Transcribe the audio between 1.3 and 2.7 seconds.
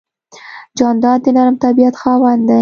نرم طبیعت خاوند دی.